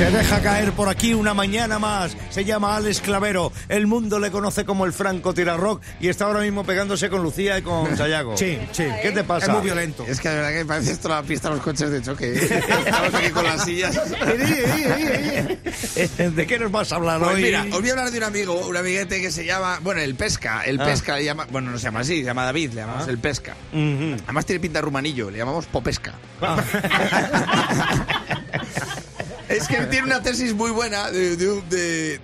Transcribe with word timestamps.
Se 0.00 0.10
deja 0.10 0.40
caer 0.40 0.72
por 0.72 0.88
aquí 0.88 1.12
una 1.12 1.34
mañana 1.34 1.78
más. 1.78 2.16
Se 2.30 2.42
llama 2.46 2.74
Alex 2.74 3.02
Clavero. 3.02 3.52
El 3.68 3.86
mundo 3.86 4.18
le 4.18 4.30
conoce 4.30 4.64
como 4.64 4.86
el 4.86 4.94
Franco 4.94 5.34
Tirarrock 5.34 5.82
y 6.00 6.08
está 6.08 6.24
ahora 6.24 6.40
mismo 6.40 6.64
pegándose 6.64 7.10
con 7.10 7.22
Lucía 7.22 7.58
y 7.58 7.62
con 7.62 7.94
Sayago. 7.98 8.34
Sí, 8.34 8.58
sí. 8.72 8.86
¿Qué 9.02 9.12
te 9.12 9.24
pasa? 9.24 9.44
Es 9.44 9.52
muy 9.52 9.60
violento. 9.60 10.06
Es 10.08 10.18
que 10.18 10.28
la 10.28 10.34
verdad 10.36 10.52
que 10.52 10.64
parece 10.64 10.92
esto 10.92 11.10
la 11.10 11.22
pista 11.22 11.50
de 11.50 11.56
los 11.56 11.62
coches 11.64 11.90
de 11.90 12.00
choque. 12.00 12.32
¿eh? 12.32 12.62
Estamos 12.86 13.14
aquí 13.14 13.28
con 13.28 13.44
las 13.44 13.62
sillas. 13.62 14.00
¿De 16.34 16.46
qué 16.46 16.58
nos 16.58 16.72
vas 16.72 16.92
a 16.92 16.96
hablar 16.96 17.18
Pues 17.20 17.34
hoy? 17.34 17.42
mira, 17.42 17.66
os 17.70 17.80
voy 17.82 17.90
a 17.90 17.92
hablar 17.92 18.10
de 18.10 18.16
un 18.16 18.24
amigo, 18.24 18.54
un 18.68 18.76
amiguete 18.78 19.20
que 19.20 19.30
se 19.30 19.44
llama, 19.44 19.80
bueno, 19.82 20.00
el 20.00 20.14
Pesca, 20.14 20.62
el 20.64 20.80
Ah. 20.80 20.86
Pesca 20.86 21.16
le 21.16 21.24
llama, 21.24 21.46
bueno, 21.50 21.72
no 21.72 21.76
se 21.78 21.84
llama 21.84 22.00
así, 22.00 22.20
se 22.20 22.24
llama 22.24 22.46
David, 22.46 22.70
le 22.72 22.80
llamamos 22.80 23.06
el 23.06 23.18
Pesca. 23.18 23.54
Además 23.74 24.46
tiene 24.46 24.60
pinta 24.60 24.80
rumanillo, 24.80 25.30
le 25.30 25.36
llamamos 25.36 25.66
Popesca. 25.66 26.14
Ah. 26.40 26.56
Es 29.50 29.68
que 29.68 29.76
tiene 29.86 30.06
una 30.06 30.22
tesis 30.22 30.54
muy 30.54 30.70
buena 30.70 31.10
de, 31.10 31.36
de 31.36 31.50
un- 31.50 31.68
de- 31.68 32.20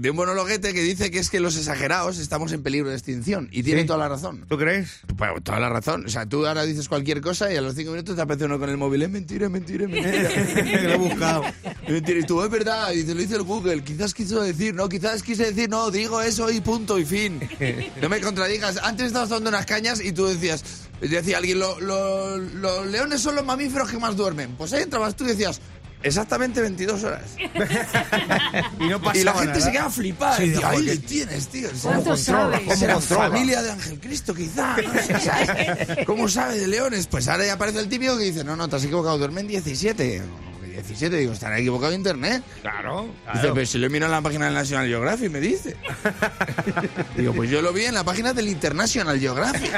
de- 0.00 0.08
un 0.10 0.16
monologuete 0.16 0.72
que 0.72 0.80
dice 0.82 1.10
que 1.10 1.18
es 1.18 1.28
que 1.28 1.38
los 1.38 1.54
exagerados 1.58 2.16
estamos 2.18 2.50
en 2.52 2.62
peligro 2.62 2.88
de 2.88 2.94
extinción. 2.94 3.48
Y 3.52 3.62
tiene 3.62 3.82
¿Sí? 3.82 3.86
toda 3.86 3.98
la 3.98 4.08
razón. 4.08 4.46
¿Tú 4.48 4.56
crees? 4.56 5.00
Bueno, 5.16 5.34
toda 5.42 5.60
la 5.60 5.68
razón. 5.68 6.06
O 6.06 6.08
sea, 6.08 6.24
tú 6.24 6.46
ahora 6.46 6.64
dices 6.64 6.88
cualquier 6.88 7.20
cosa 7.20 7.52
y 7.52 7.56
a 7.56 7.60
los 7.60 7.74
cinco 7.74 7.90
minutos 7.90 8.16
te 8.16 8.22
aparece 8.22 8.46
uno 8.46 8.58
con 8.58 8.70
el 8.70 8.78
móvil. 8.78 9.02
Es 9.02 9.10
mentira, 9.10 9.44
es 9.46 9.52
mentira, 9.52 9.84
es 9.84 9.90
mentira. 9.90 10.82
Lo 10.82 10.90
he 10.92 10.96
buscado. 10.96 11.44
Mentira. 11.88 12.20
Y 12.20 12.22
tú, 12.24 12.42
es 12.42 12.50
verdad. 12.50 12.90
Y 12.92 13.04
te 13.04 13.14
lo 13.14 13.20
dice 13.20 13.36
el 13.36 13.42
Google. 13.42 13.84
Quizás 13.84 14.14
quiso 14.14 14.40
decir, 14.42 14.74
no, 14.74 14.88
quizás 14.88 15.22
quise 15.22 15.44
decir, 15.52 15.68
no, 15.68 15.90
digo 15.90 16.22
eso 16.22 16.50
y 16.50 16.62
punto 16.62 16.98
y 16.98 17.04
fin. 17.04 17.38
No 18.00 18.08
me 18.08 18.18
contradigas. 18.22 18.78
Antes 18.82 19.08
estabas 19.08 19.28
dando 19.28 19.50
unas 19.50 19.66
cañas 19.66 20.00
y 20.02 20.10
tú 20.12 20.24
decías, 20.26 20.64
decía 21.02 21.36
alguien, 21.36 21.58
"Lo- 21.58 21.78
lo- 21.80 22.38
los 22.38 22.86
leones 22.86 23.20
son 23.20 23.34
los 23.34 23.44
mamíferos 23.44 23.90
que 23.90 23.98
más 23.98 24.16
duermen. 24.16 24.54
Pues 24.56 24.72
ahí 24.72 24.84
entrabas 24.84 25.14
tú 25.14 25.24
y 25.24 25.28
decías, 25.28 25.60
exactamente 26.02 26.60
22 26.60 27.04
horas. 27.04 27.22
Y 28.80 28.88
no 28.88 29.00
pasa 29.00 29.18
Y 29.18 29.24
la 29.24 29.34
gente 29.34 29.60
se 29.60 29.72
queda 29.72 29.90
flipada. 29.90 30.36
Sí, 30.36 30.54
joder, 30.54 30.66
ahí 30.66 30.82
le 30.82 30.96
tienes, 30.98 31.48
tío. 31.48 31.68
¿Cómo 31.82 32.04
controla? 32.04 32.60
familia 33.00 33.62
de 33.62 33.70
Ángel 33.72 34.00
Cristo, 34.00 34.34
quizá? 34.34 34.76
No 34.76 34.92
sé, 35.02 35.20
¿sabes? 35.20 36.06
¿Cómo 36.06 36.28
sabe 36.28 36.58
de 36.58 36.68
leones? 36.68 37.06
Pues 37.06 37.28
ahora 37.28 37.46
ya 37.46 37.54
aparece 37.54 37.80
el 37.80 37.88
típico 37.88 38.16
que 38.16 38.24
dice, 38.24 38.44
no, 38.44 38.56
no, 38.56 38.68
te 38.68 38.76
has 38.76 38.84
equivocado, 38.84 39.18
duermen 39.18 39.46
17. 39.46 40.22
¿Cómo 40.86 40.94
que 40.94 40.94
17, 40.94 41.16
digo, 41.16 41.32
estará 41.32 41.58
equivocado 41.58 41.92
internet. 41.92 42.42
Claro. 42.62 43.08
Dice, 43.34 43.48
pero 43.52 43.66
si 43.66 43.78
lo 43.78 43.86
he 43.86 43.90
mirado 43.90 44.12
en 44.12 44.16
la 44.18 44.22
página 44.22 44.44
del 44.46 44.54
National 44.54 44.86
Geographic, 44.86 45.30
me 45.30 45.40
dice. 45.40 45.76
digo, 47.16 47.32
pues 47.34 47.50
yo 47.50 47.60
lo 47.62 47.72
vi 47.72 47.84
en 47.86 47.94
la 47.94 48.04
página 48.04 48.32
del 48.32 48.48
International 48.48 49.18
Geographic. 49.18 49.72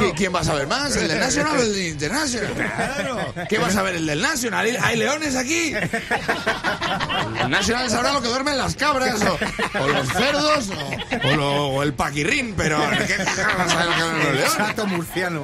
¿Qui- 0.00 0.14
¿Quién 0.16 0.34
va 0.34 0.40
a 0.40 0.44
saber 0.44 0.66
más? 0.66 0.94
¿El 0.96 1.08
del 1.08 1.18
National 1.18 1.56
o 1.58 1.62
el 1.62 1.72
del 1.72 1.86
International? 1.88 2.52
Claro. 2.54 3.34
¿Qué 3.48 3.58
vas 3.58 3.76
a 3.76 3.82
ver? 3.82 3.96
¿El 3.96 4.06
del 4.06 4.20
National? 4.20 4.64
¿Hay- 4.66 4.76
¿Hay 4.80 4.96
leones 4.96 5.36
aquí? 5.36 5.72
El 5.74 7.50
National 7.50 7.90
sabrá 7.90 8.12
lo 8.12 8.22
que 8.22 8.28
duermen 8.28 8.56
las 8.58 8.74
cabras 8.76 9.20
o, 9.22 9.38
o 9.82 9.88
los 9.88 10.08
cerdos 10.08 10.68
o, 10.70 11.28
o 11.28 11.36
lo- 11.36 11.66
o 11.68 11.82
el 11.82 11.94
paquirrín, 11.94 12.54
pero 12.56 12.78
¿qué 13.06 13.16
vas 13.18 13.38
a 13.38 13.68
saber 13.68 13.86
lo 13.86 13.94
que 13.94 14.00
duermen 14.02 14.18
los 14.42 14.56
El 14.56 14.62
leones? 14.66 14.86
murciano. 14.86 15.42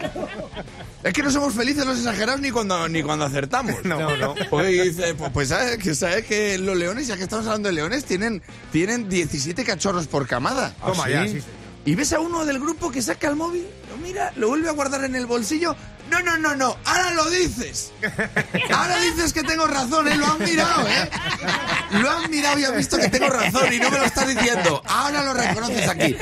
Es 1.02 1.12
que 1.12 1.22
no 1.22 1.30
somos 1.30 1.54
felices 1.54 1.86
los 1.86 1.98
exagerados 1.98 2.40
ni 2.40 2.50
cuando, 2.50 2.88
ni 2.88 3.02
cuando 3.02 3.24
acertamos. 3.38 3.74
No, 3.84 4.16
no. 4.16 4.34
Porque 4.50 4.82
dice, 4.82 5.14
pues, 5.14 5.30
pues 5.32 5.48
sabes 5.48 5.78
que, 5.78 5.94
sabes 5.94 6.26
que 6.26 6.58
los 6.58 6.76
leones, 6.76 7.06
ya 7.06 7.16
que 7.16 7.22
estamos 7.22 7.46
hablando 7.46 7.68
de 7.68 7.74
leones, 7.74 8.04
tienen, 8.04 8.42
tienen 8.70 9.08
17 9.08 9.64
cachorros 9.64 10.06
por 10.06 10.26
camada. 10.26 10.74
Toma 10.84 11.04
¿sí? 11.04 11.10
ya, 11.10 11.26
sí. 11.26 11.42
Y 11.88 11.94
ves 11.94 12.12
a 12.12 12.20
uno 12.20 12.44
del 12.44 12.60
grupo 12.60 12.90
que 12.90 13.00
saca 13.00 13.28
el 13.28 13.36
móvil, 13.36 13.66
lo 13.88 13.96
mira, 13.96 14.30
lo 14.36 14.48
vuelve 14.48 14.68
a 14.68 14.72
guardar 14.72 15.04
en 15.04 15.14
el 15.14 15.24
bolsillo. 15.24 15.74
No, 16.10 16.20
no, 16.20 16.36
no, 16.36 16.54
no, 16.54 16.76
ahora 16.84 17.14
lo 17.14 17.30
dices. 17.30 17.92
Ahora 18.70 19.00
dices 19.00 19.32
que 19.32 19.42
tengo 19.42 19.66
razón, 19.66 20.06
¿eh? 20.06 20.14
Lo 20.16 20.26
han 20.26 20.38
mirado, 20.38 20.86
¿eh? 20.86 21.10
Lo 21.92 22.10
han 22.10 22.30
mirado 22.30 22.58
y 22.58 22.66
han 22.66 22.76
visto 22.76 22.98
que 22.98 23.08
tengo 23.08 23.30
razón 23.30 23.72
y 23.72 23.78
no 23.78 23.90
me 23.90 24.00
lo 24.00 24.04
estás 24.04 24.28
diciendo. 24.28 24.82
Ahora 24.84 25.24
lo 25.24 25.32
reconoces 25.32 25.88
aquí. 25.88 26.14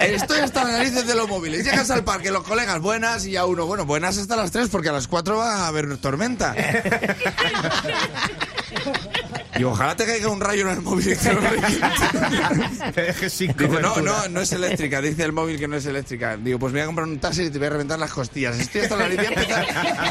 Estoy 0.00 0.40
hasta 0.40 0.64
las 0.64 0.72
narices 0.72 1.06
de 1.06 1.14
los 1.14 1.28
móviles. 1.28 1.64
Llegas 1.64 1.88
al 1.92 2.02
parque, 2.02 2.32
los 2.32 2.42
colegas, 2.42 2.80
buenas, 2.80 3.24
y 3.24 3.36
a 3.36 3.44
uno, 3.44 3.64
bueno, 3.64 3.86
buenas 3.86 4.18
hasta 4.18 4.34
las 4.34 4.50
3 4.50 4.70
porque 4.70 4.88
a 4.88 4.92
las 4.92 5.06
4 5.06 5.36
va 5.36 5.58
a 5.58 5.68
haber 5.68 5.98
tormenta. 5.98 6.52
Y 9.58 9.64
ojalá 9.64 9.94
te 9.94 10.06
caiga 10.06 10.28
un 10.28 10.40
rayo 10.40 10.62
en 10.62 10.76
el 10.76 10.82
móvil 10.82 11.16
te 12.94 13.02
dejes 13.02 13.32
sin 13.32 13.52
Dice, 13.52 13.80
no, 13.80 13.96
no, 14.00 14.28
no 14.28 14.40
es 14.40 14.52
eléctrica. 14.52 15.00
Dice 15.00 15.24
el 15.24 15.32
móvil 15.32 15.58
que 15.58 15.68
no 15.68 15.76
es 15.76 15.86
eléctrica. 15.86 16.36
Digo, 16.36 16.58
pues 16.58 16.72
me 16.72 16.80
voy 16.80 16.84
a 16.84 16.86
comprar 16.86 17.06
un 17.06 17.18
taxi 17.18 17.42
y 17.42 17.50
te 17.50 17.58
voy 17.58 17.66
a 17.66 17.70
reventar 17.70 17.98
las 17.98 18.12
costillas. 18.12 18.58
Estoy 18.58 18.82
hasta 18.82 18.96
la. 18.96 19.08
Voy 19.08 19.18
a 19.18 19.28
empezar 19.28 19.66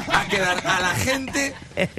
a 0.10 0.28
quedar 0.28 0.68
a 0.68 0.80
la 0.80 0.96
gente. 0.96 1.54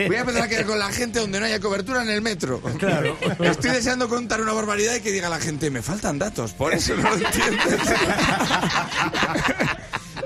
Voy 0.07 0.17
a 0.17 0.21
empezar 0.21 0.43
a 0.43 0.49
quedar 0.49 0.67
con 0.67 0.79
la 0.79 0.93
gente 0.93 1.19
donde 1.19 1.41
no 1.41 1.47
haya 1.47 1.59
cobertura 1.61 2.03
en 2.03 2.11
el 2.11 2.23
metro. 2.23 2.61
Claro. 2.79 3.17
Estoy 3.41 3.71
deseando 3.71 4.09
contar 4.09 4.41
una 4.41 4.53
barbaridad 4.53 4.95
y 4.95 5.01
que 5.01 5.11
diga 5.11 5.29
la 5.29 5.41
gente, 5.41 5.71
me 5.71 5.83
faltan 5.83 6.19
datos. 6.19 6.53
Por 6.53 6.73
eso 6.73 6.95
no 6.97 7.11
lo 7.11 7.17
entiendes. 7.17 7.81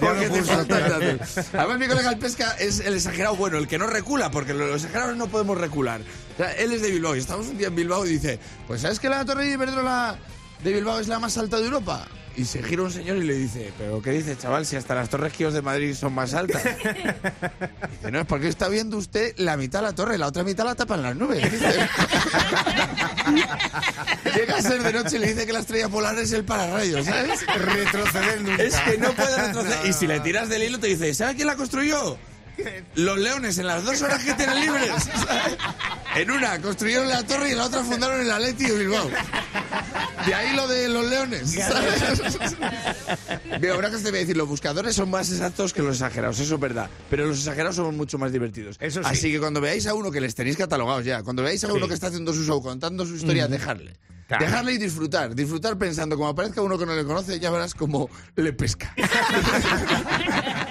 Porque 0.09 0.29
te 0.31 0.43
faltan. 0.43 1.21
Además, 1.53 1.79
mi 1.79 1.87
colega 1.87 2.11
el 2.11 2.19
pesca 2.19 2.57
es 2.59 2.81
el 2.81 2.95
exagerado 2.95 3.37
bueno, 3.37 3.59
el 3.59 3.69
que 3.69 3.79
no 3.79 3.87
recula, 3.87 4.31
porque 4.31 4.55
los 4.55 4.83
exagerados 4.83 5.17
no 5.17 5.29
podemos 5.29 5.59
recular. 5.59 6.01
O 6.01 6.37
sea, 6.37 6.53
él 6.53 6.73
es 6.73 6.83
de 6.83 6.91
Bilbao 6.91 7.17
y 7.17 7.21
estamos 7.21 7.47
un 7.47 7.59
día 7.59 7.69
en 7.69 7.75
Bilbao 7.75 8.07
y 8.07 8.11
dice, 8.11 8.39
pues 8.67 8.83
¿sabes 8.83 9.01
que 9.01 9.09
la 9.09 9.25
torre 9.25 9.47
de 9.47 9.53
Iberdrola 9.53 10.19
de 10.63 10.73
Bilbao 10.73 11.01
es 11.01 11.09
la 11.09 11.19
más 11.19 11.37
alta 11.39 11.59
de 11.59 11.65
Europa? 11.65 12.07
Y 12.37 12.45
se 12.45 12.63
gira 12.63 12.83
un 12.83 12.93
señor 12.93 13.17
y 13.17 13.23
le 13.25 13.33
dice, 13.35 13.73
¿pero 13.79 14.03
qué 14.03 14.11
dice, 14.11 14.37
chaval? 14.37 14.67
Si 14.67 14.77
hasta 14.77 14.95
las 14.95 15.09
torres 15.09 15.33
Kios 15.33 15.55
de 15.55 15.63
Madrid 15.63 15.95
son 15.95 16.13
más 16.13 16.35
altas. 16.35 16.63
Dice, 17.91 18.13
no, 18.13 18.21
es 18.21 18.27
porque 18.27 18.49
está 18.49 18.69
viendo 18.69 18.99
usted 18.99 19.33
la 19.39 19.57
mitad 19.57 19.79
de 19.79 19.87
la 19.87 19.95
torre, 19.95 20.19
la 20.19 20.27
otra 20.27 20.45
mitad 20.45 20.67
la 20.67 20.75
tapan 20.75 21.03
las 21.03 21.17
nubes. 21.17 21.43
Llega 24.35 24.57
a 24.57 24.63
ser 24.63 24.83
de 24.83 24.93
noche 24.93 25.17
y 25.17 25.19
le 25.19 25.29
dice 25.29 25.47
que 25.47 25.53
la 25.55 25.61
estrella 25.61 25.89
polar 25.89 26.19
es 26.19 26.33
el 26.33 26.45
pararrayos, 26.45 27.07
¿sabes? 27.07 27.47
Retroceder 27.59 28.43
nunca. 28.43 28.63
Es 28.63 28.77
que 28.81 28.99
no 28.99 29.13
puede 29.13 29.47
retroceder. 29.47 29.87
Y 29.87 29.95
si 29.95 30.07
le 30.07 30.21
tiras 30.21 30.51
del 30.51 30.63
hilo 30.63 30.79
te 30.79 30.89
dice, 30.89 31.15
¿sabe 31.15 31.37
quién 31.37 31.47
la 31.47 31.57
construyó? 31.57 32.19
Los 32.95 33.19
leones 33.19 33.59
en 33.59 33.67
las 33.67 33.85
dos 33.85 34.01
horas 34.03 34.23
que 34.23 34.35
tienen 34.35 34.61
libres. 34.61 34.91
¿sabes? 35.27 35.57
En 36.17 36.31
una 36.31 36.61
construyeron 36.61 37.09
la 37.09 37.23
torre 37.25 37.49
y 37.49 37.53
en 37.53 37.59
la 37.59 37.65
otra 37.67 37.83
fundaron 37.83 38.21
el 38.21 38.31
Atleti 38.31 38.65
de 38.65 38.79
Bilbao. 38.79 39.11
De 40.27 40.35
ahí 40.35 40.57
lo 40.57 40.67
de 40.67 40.89
los 40.89 41.07
leones. 41.07 41.53
¿sabes? 41.53 42.39
Mira, 43.61 43.75
ahora 43.75 43.91
que 43.91 43.97
te 43.99 44.11
voy 44.11 44.19
a 44.19 44.21
decir, 44.21 44.37
los 44.37 44.49
buscadores 44.49 44.95
son 44.95 45.11
más 45.11 45.31
exactos 45.31 45.73
que 45.73 45.83
los 45.83 45.97
exagerados, 45.97 46.39
eso 46.41 46.55
es 46.55 46.61
verdad. 46.61 46.91
Pero 47.09 47.27
los 47.27 47.39
exagerados 47.39 47.77
son 47.77 47.97
mucho 47.97 48.19
más 48.19 48.33
divertidos. 48.33 48.77
Eso 48.81 49.03
sí. 49.03 49.09
Así 49.11 49.33
que 49.33 49.39
cuando 49.39 49.61
veáis 49.61 49.87
a 49.87 49.95
uno 49.95 50.11
que 50.11 50.21
les 50.21 50.35
tenéis 50.35 50.57
catalogados 50.57 51.05
ya, 51.05 51.23
cuando 51.23 51.43
veáis 51.43 51.63
a 51.65 51.73
uno 51.73 51.87
que 51.89 51.95
está 51.95 52.09
haciendo 52.09 52.33
su 52.33 52.45
show, 52.45 52.63
contando 52.63 53.07
su 53.07 53.15
historia, 53.17 53.49
dejarle. 53.49 53.97
Claro. 54.27 54.45
Dejarle 54.45 54.73
y 54.73 54.79
disfrutar. 54.79 55.37
Disfrutar 55.37 55.79
pensando, 55.79 56.17
como 56.17 56.29
aparezca 56.29 56.61
uno 56.61 56.77
que 56.77 56.87
no 56.87 56.97
le 56.97 57.05
conoce, 57.05 57.39
ya 57.39 57.51
verás 57.51 57.75
cómo 57.75 58.11
le 58.35 58.53
pesca. 58.53 58.93